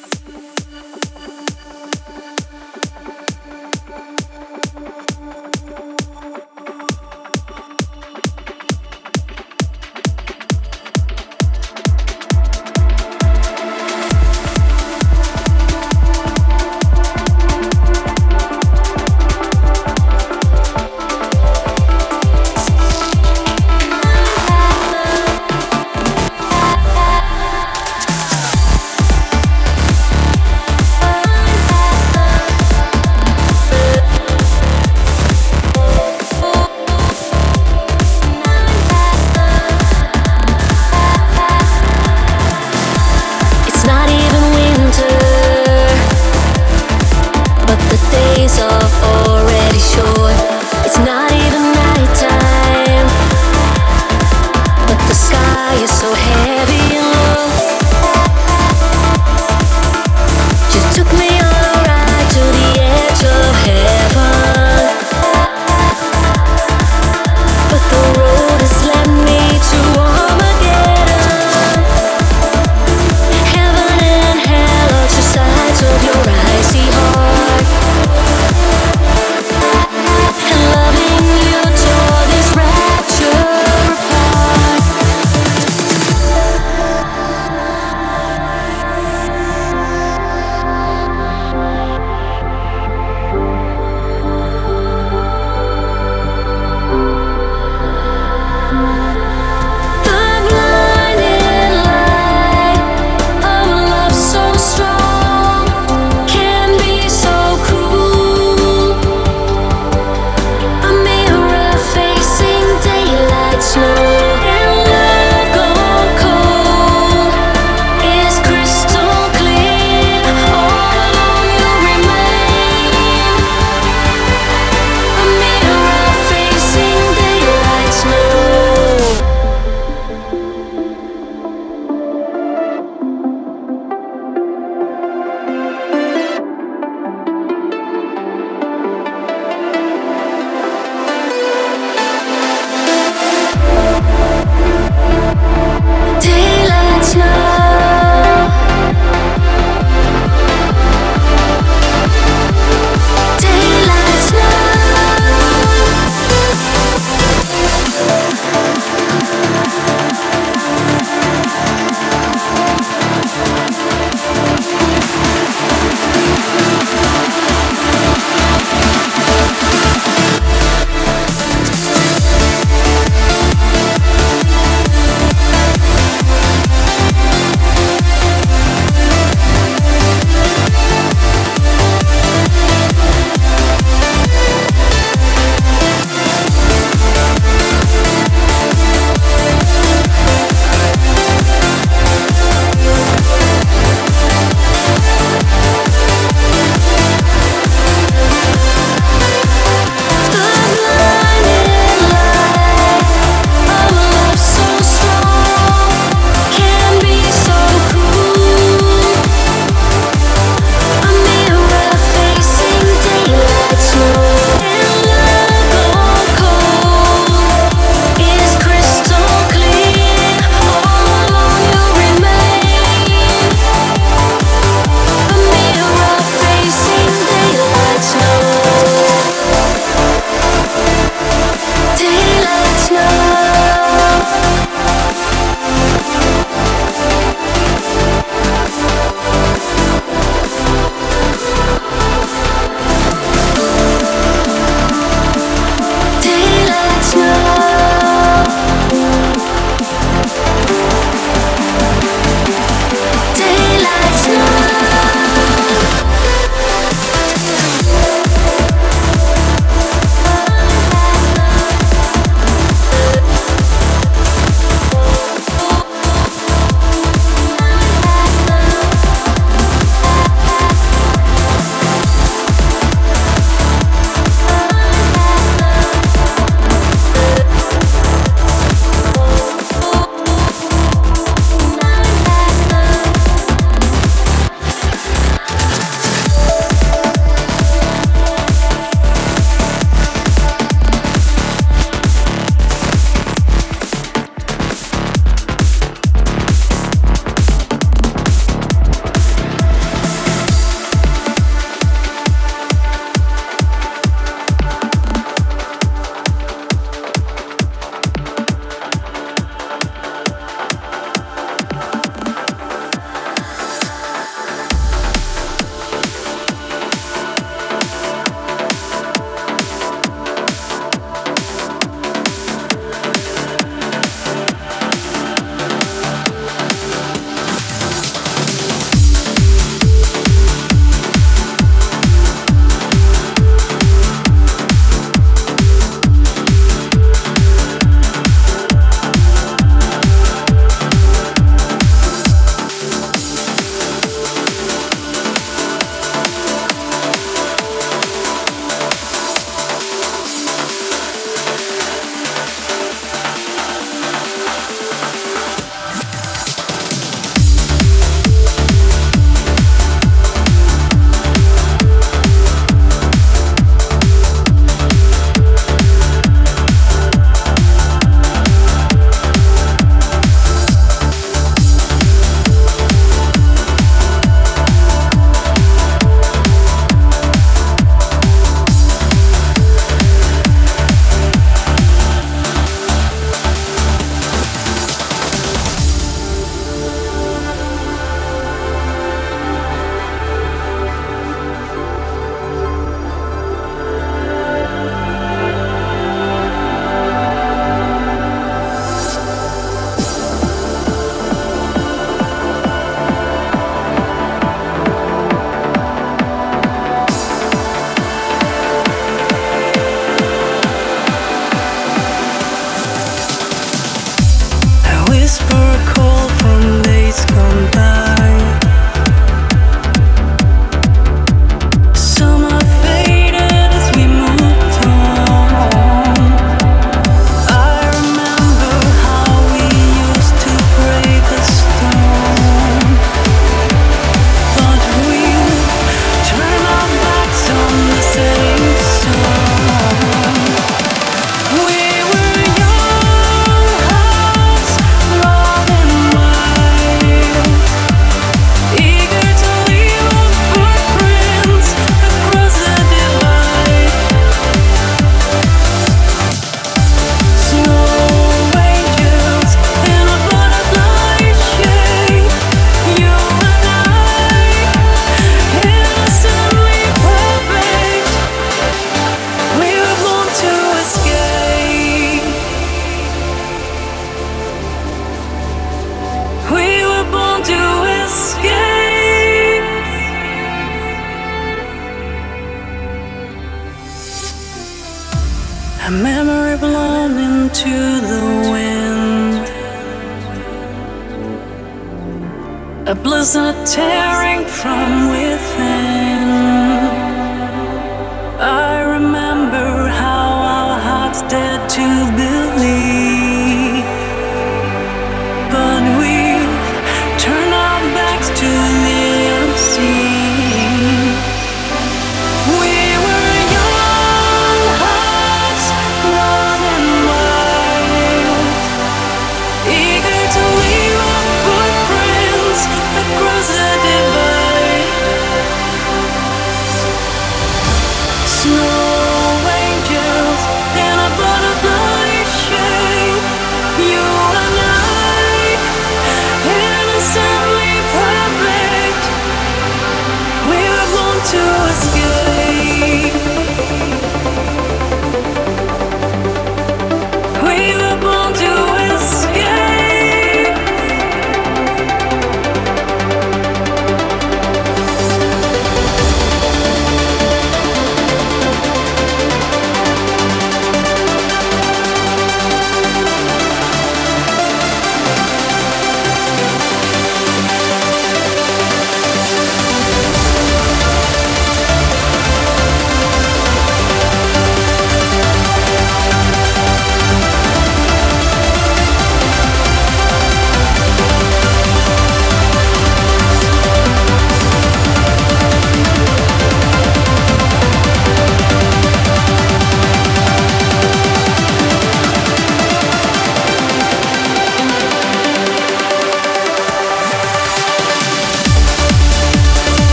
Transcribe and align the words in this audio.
Yes. 0.00 0.29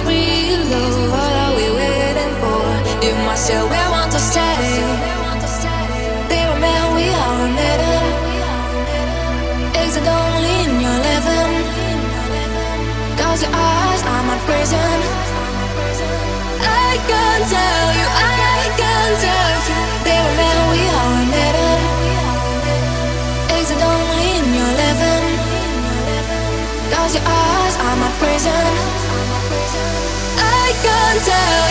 Crazy, 0.00 0.37
I 31.10 31.67